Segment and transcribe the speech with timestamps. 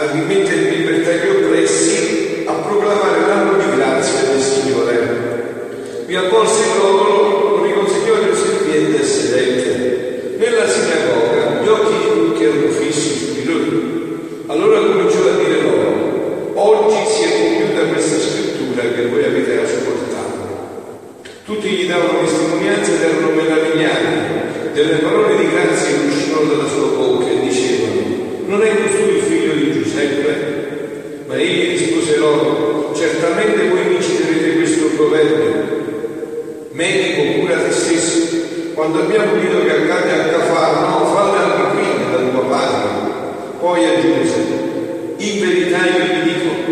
[0.00, 6.04] a rimettere in libertà gli oppressi, a proclamare l'anno di grazia del Signore.
[6.06, 10.36] Mi accolse il loro, mi consegnò le serviette e sedette.
[10.38, 13.89] Nella sinagoga gli occhi di tutti erano fissi su di lui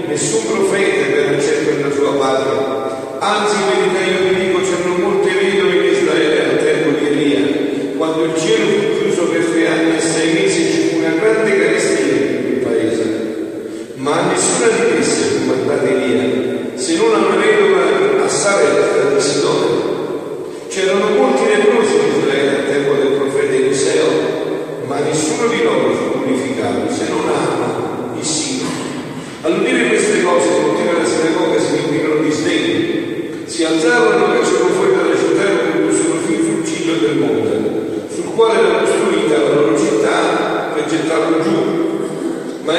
[0.08, 4.17] nessun profeta verrà certo nella sua patria, anzi merita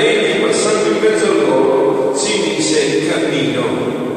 [0.10, 4.09] Bene, passando in mezzo a loro, si mise in cammino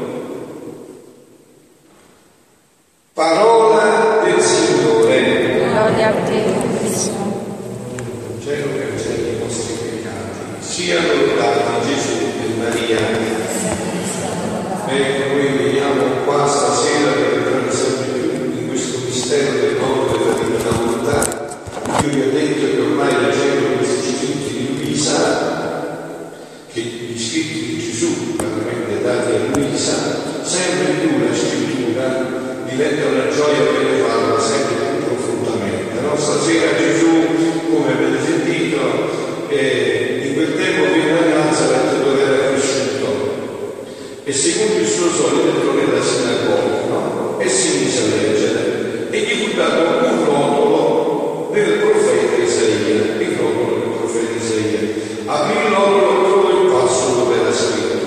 [44.32, 49.44] e secondo il suo solito entrò nella sinagoga e si mise a leggere e gli
[49.44, 54.88] fu dato un rotolo del profeta Isaia, il rotolo del profeta Isaia.
[55.26, 58.06] Aprì il rotolo trovò il passo dove era scritto.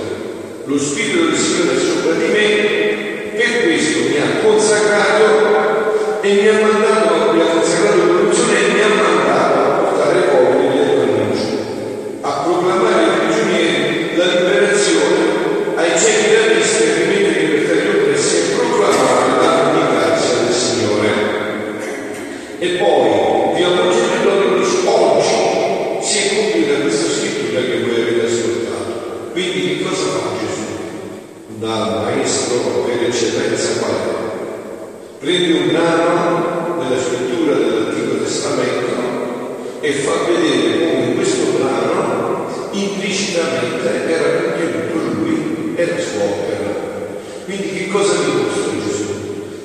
[0.63, 5.44] Lo Spirito del Signore è sopra di me, per questo mi ha consacrato
[29.87, 30.65] cosa fa Gesù
[31.59, 34.03] da maestro per eccellenza qual è?
[35.19, 44.09] Prende un brano della scrittura dell'Antico Testamento e fa vedere come in questo brano implicitamente
[44.09, 46.73] era contenuto lui e la sua opera.
[47.45, 49.05] Quindi che cosa dimostra Gesù?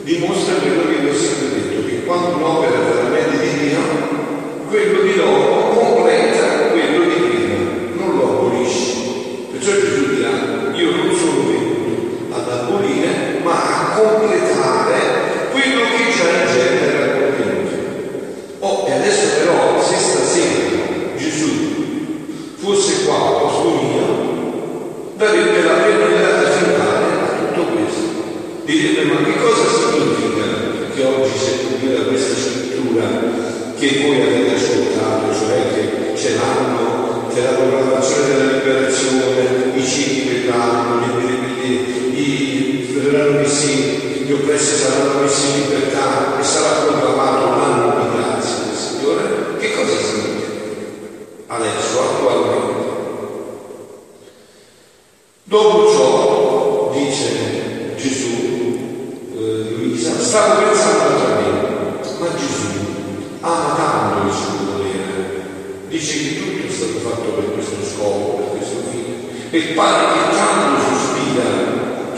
[0.02, 3.78] Dimostra quello che vi ho sempre detto, che quando un'opera è veramente di Dio,
[4.68, 7.29] quello di loro completa quello di Dio.
[9.60, 10.30] Perciò Gesù dirà,
[10.72, 16.69] io non sono venuto ad abolire, ma a completare quello che già c'è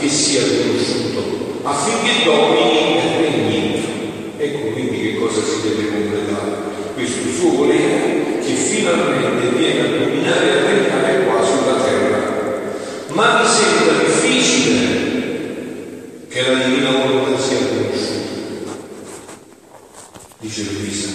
[0.02, 3.84] che sia riconosciuto affinché domini e regni.
[4.36, 6.50] Ecco quindi che cosa si deve completare.
[6.94, 12.20] Questo suo volere che finalmente viene a dominare e a regnare qua sulla terra.
[13.12, 14.80] Ma mi sembra difficile
[16.28, 18.72] che la divina volontà sia conosciuta,
[20.40, 21.08] dice Luisa,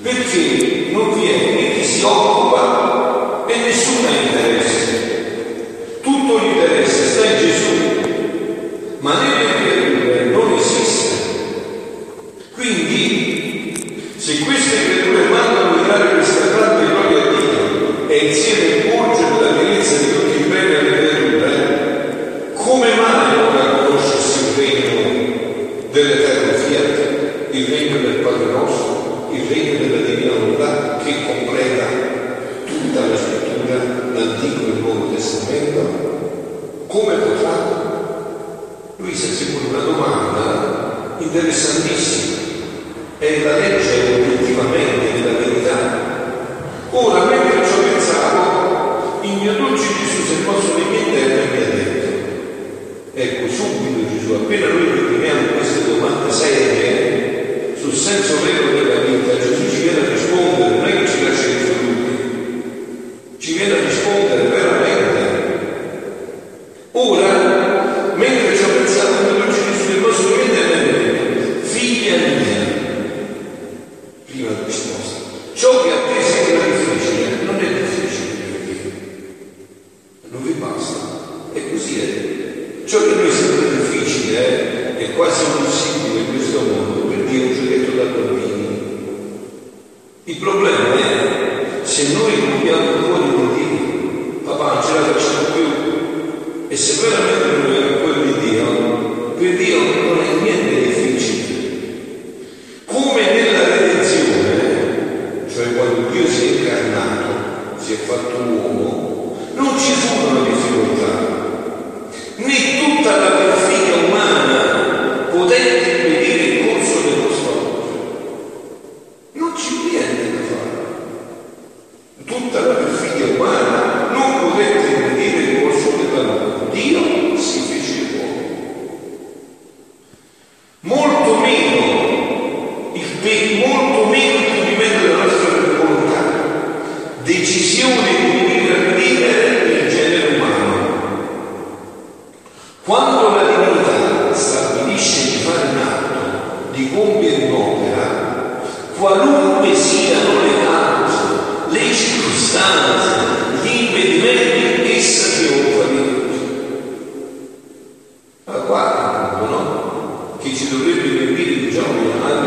[0.00, 4.17] perché non viene né chi si occupa e nessuno è
[25.90, 31.86] dell'Eterno Fiat, il regno del Padre nostro, il regno della Divina Volontà che completa
[32.66, 33.74] tutta la scrittura,
[34.12, 37.86] l'Antico e il Nuovo Testamento, come potrà?
[38.96, 42.36] Lui si è sicuro una domanda interessantissima.
[43.18, 45.76] È la legge obiettivamente della verità.
[46.90, 51.56] Ora, mentre ci ho pensato, il mio dolce Gesù se posso mosso di terra mi
[51.56, 52.08] ha detto,
[53.14, 58.87] ecco subito Gesù, appena lui abbiamo queste 96 idee sul senso vero del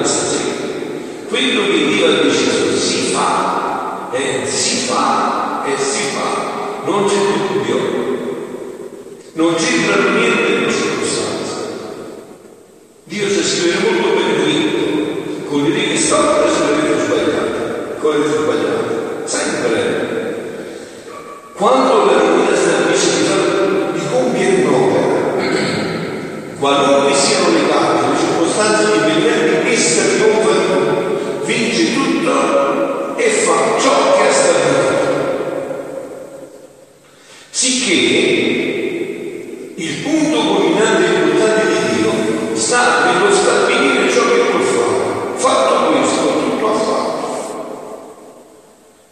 [0.01, 0.49] questo.
[1.27, 7.15] Quello che Dio ha deciso si fa, e si fa, e si fa, non c'è
[7.15, 7.77] dubbio,
[9.33, 11.55] non c'entra niente in circostanza.
[13.05, 14.20] Dio si scrive molto bene.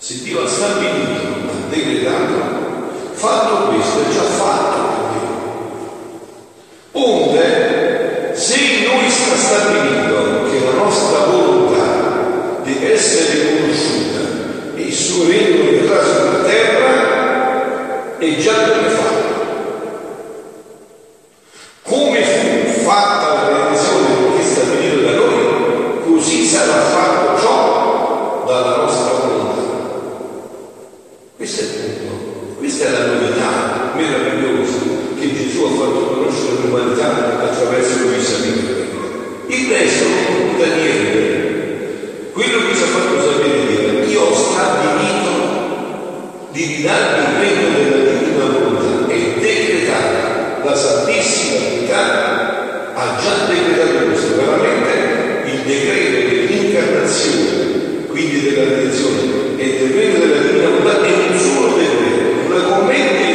[0.10, 4.24] sentiva San Benito decretando fatto questo e ciò
[44.10, 45.30] Dio ha stabilito
[46.50, 54.06] di ridarmi il regno della divina volontà e decretare la Santissima Trinità ha già decretato
[54.08, 61.32] questo, veramente il decreto dell'incarnazione, quindi della redenzione e del regno della divina volontà è
[61.32, 63.29] un solo decreto, una commedia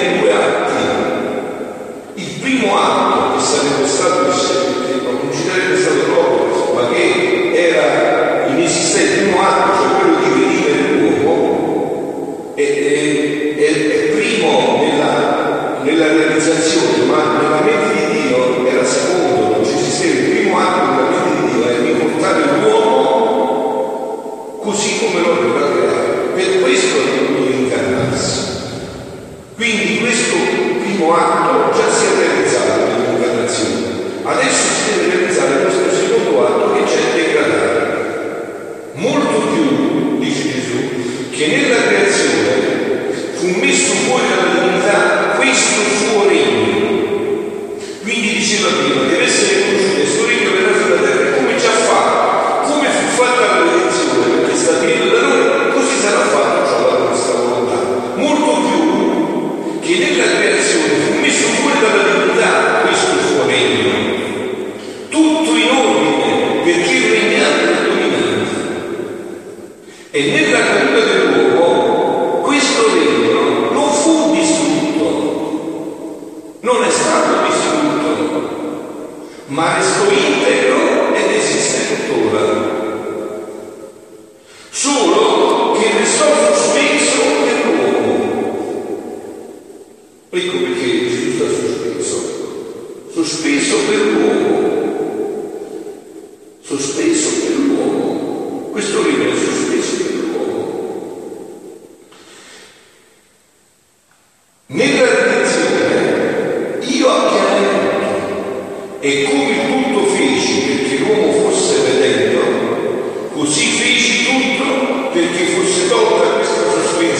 [16.44, 20.90] realizzazione, ma nella mente di Dio era secondo, non ci si scrive il primo atto
[20.90, 23.00] nella mente di Dio è riportare l'uomo
[24.62, 25.63] così come lo aveva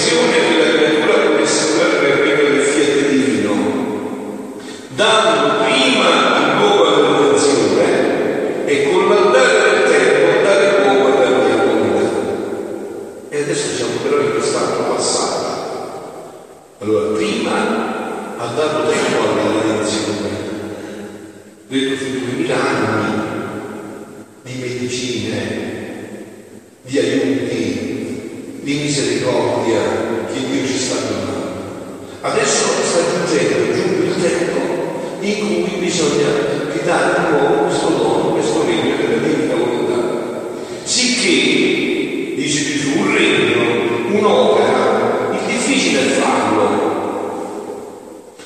[0.04, 0.53] ciúme.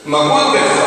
[0.09, 0.78] Mas quando a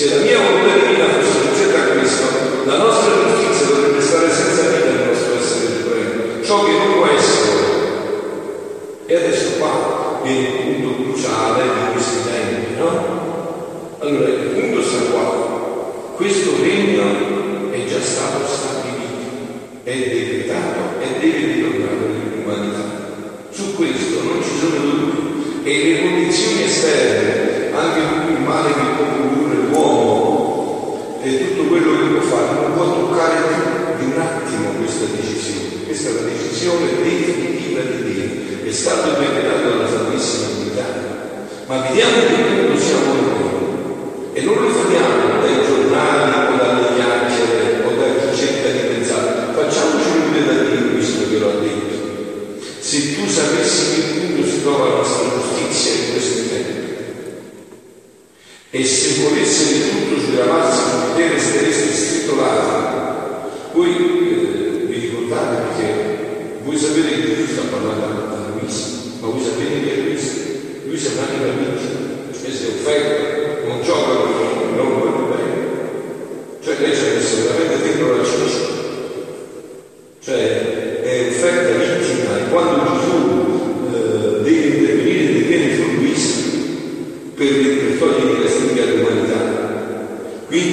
[0.00, 0.49] Yeah.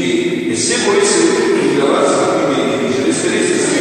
[0.08, 3.76] E, e se conheceu que os graças, que me referências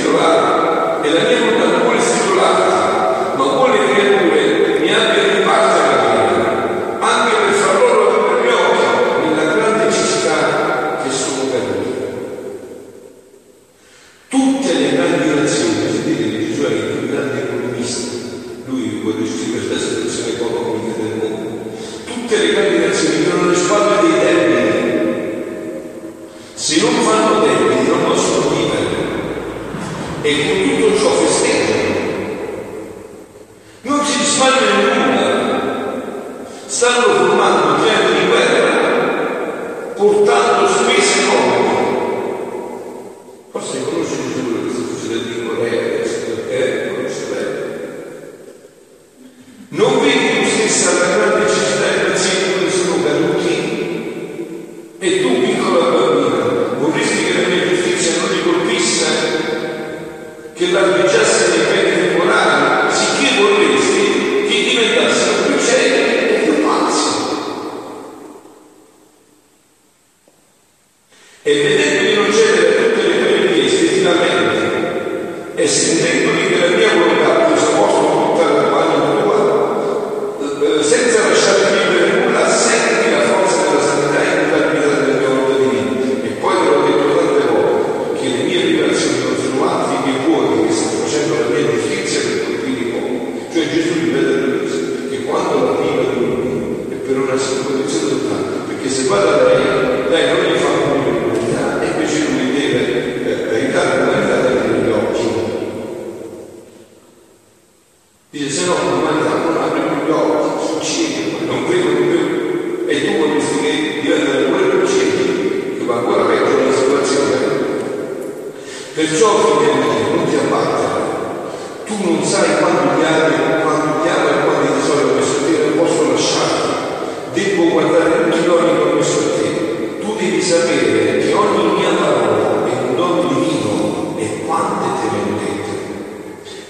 [88.26, 92.20] e le mie liberazioni non sono altri che voi che state facendo la mia giustizia
[92.20, 93.46] per colpire i uomini.
[93.52, 94.76] Cioè Gesù ripete a Luisa
[95.10, 100.26] che quando la libero è per una condizione totale, perché se va da lei, lei
[100.26, 100.45] non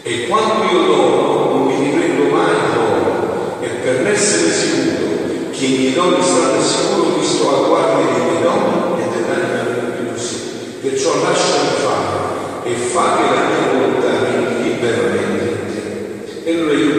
[0.09, 5.79] E quando io dono non mi riprendo mai dono, e per essere sicuro che i
[5.79, 9.63] miei doni saranno sicuro che sto a guardia dei miei doni e dell'anima
[9.97, 10.37] di mio sì.
[10.81, 12.23] Perciò lasciami fare
[12.63, 16.45] e fa che la mia volontà vieni liberamente.
[16.45, 16.96] E allora io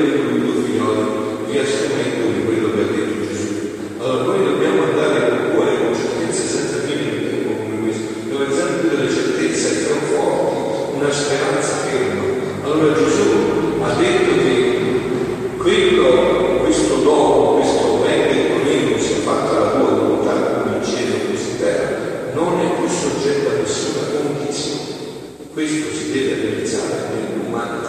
[26.58, 27.86] pensare nell'umano,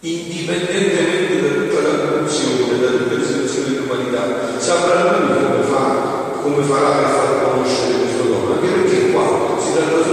[0.00, 7.08] indipendentemente da tutta la conclusione della ripresentazione dell'umanità, saprà lui come fa, come farà per
[7.10, 10.11] far conoscere questo dono, anche perché qua si tratta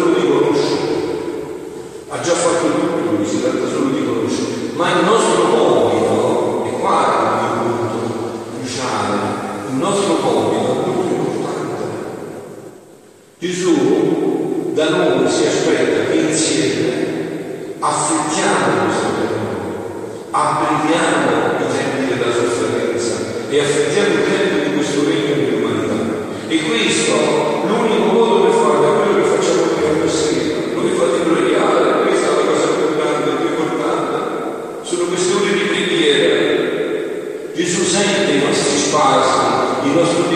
[39.93, 40.29] 90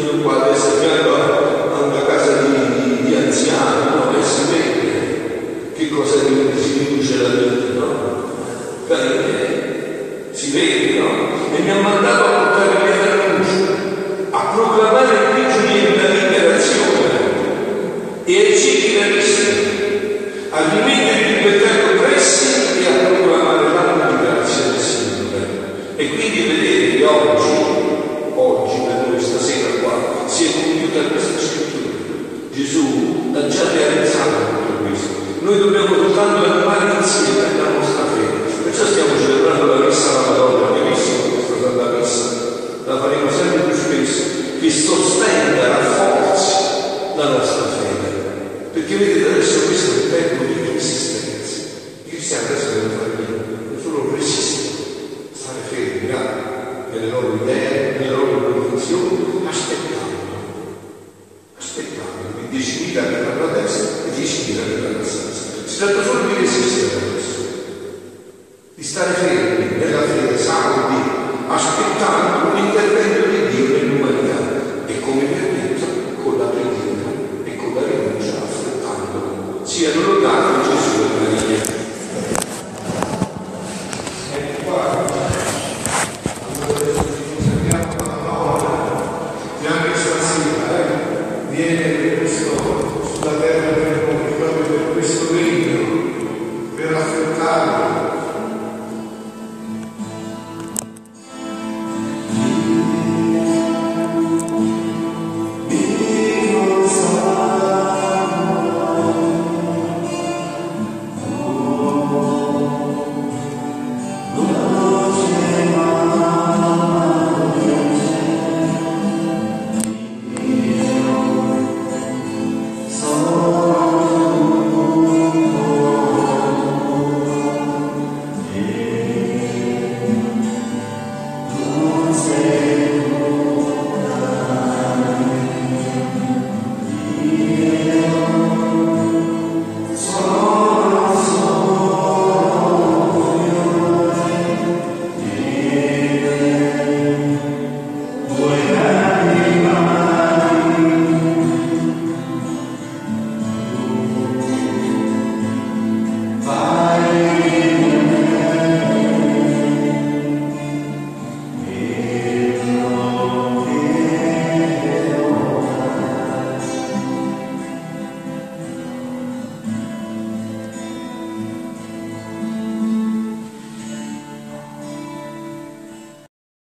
[0.00, 1.39] Io sono qua adesso a